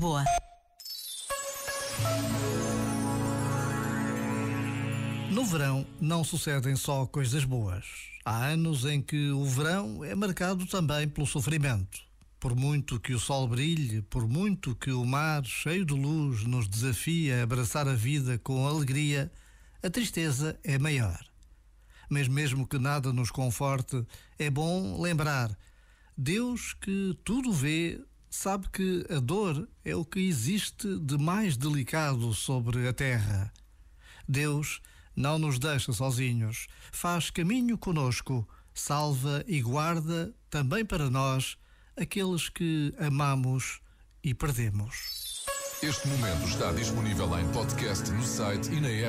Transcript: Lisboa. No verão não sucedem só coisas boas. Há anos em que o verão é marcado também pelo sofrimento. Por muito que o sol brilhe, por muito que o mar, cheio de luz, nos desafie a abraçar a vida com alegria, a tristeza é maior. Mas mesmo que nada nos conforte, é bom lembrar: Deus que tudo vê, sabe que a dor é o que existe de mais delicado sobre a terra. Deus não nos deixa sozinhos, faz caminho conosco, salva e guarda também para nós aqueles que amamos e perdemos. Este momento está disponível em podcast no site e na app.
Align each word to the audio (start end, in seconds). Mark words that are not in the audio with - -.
Lisboa. 0.00 0.24
No 5.30 5.44
verão 5.44 5.86
não 6.00 6.24
sucedem 6.24 6.74
só 6.74 7.04
coisas 7.04 7.44
boas. 7.44 7.84
Há 8.24 8.46
anos 8.46 8.86
em 8.86 9.02
que 9.02 9.30
o 9.30 9.44
verão 9.44 10.02
é 10.02 10.14
marcado 10.14 10.64
também 10.64 11.06
pelo 11.06 11.26
sofrimento. 11.26 12.00
Por 12.38 12.56
muito 12.56 12.98
que 12.98 13.12
o 13.12 13.20
sol 13.20 13.46
brilhe, 13.46 14.00
por 14.00 14.26
muito 14.26 14.74
que 14.74 14.90
o 14.90 15.04
mar, 15.04 15.44
cheio 15.44 15.84
de 15.84 15.92
luz, 15.92 16.44
nos 16.44 16.66
desafie 16.66 17.30
a 17.30 17.42
abraçar 17.42 17.86
a 17.86 17.92
vida 17.92 18.38
com 18.38 18.66
alegria, 18.66 19.30
a 19.82 19.90
tristeza 19.90 20.58
é 20.64 20.78
maior. 20.78 21.20
Mas 22.08 22.26
mesmo 22.26 22.66
que 22.66 22.78
nada 22.78 23.12
nos 23.12 23.30
conforte, 23.30 24.02
é 24.38 24.48
bom 24.48 24.98
lembrar: 24.98 25.54
Deus 26.16 26.72
que 26.72 27.14
tudo 27.22 27.52
vê, 27.52 28.00
sabe 28.30 28.68
que 28.70 29.04
a 29.10 29.18
dor 29.18 29.68
é 29.84 29.94
o 29.94 30.04
que 30.04 30.20
existe 30.20 30.96
de 30.98 31.18
mais 31.18 31.56
delicado 31.56 32.32
sobre 32.32 32.86
a 32.86 32.92
terra. 32.92 33.52
Deus 34.28 34.80
não 35.14 35.38
nos 35.38 35.58
deixa 35.58 35.92
sozinhos, 35.92 36.68
faz 36.92 37.28
caminho 37.30 37.76
conosco, 37.76 38.48
salva 38.72 39.44
e 39.46 39.60
guarda 39.60 40.32
também 40.48 40.84
para 40.84 41.10
nós 41.10 41.58
aqueles 41.96 42.48
que 42.48 42.94
amamos 42.98 43.80
e 44.22 44.32
perdemos. 44.32 45.44
Este 45.82 46.06
momento 46.08 46.46
está 46.46 46.72
disponível 46.72 47.38
em 47.38 47.48
podcast 47.52 48.10
no 48.10 48.22
site 48.22 48.70
e 48.70 48.80
na 48.80 48.88
app. 48.88 49.08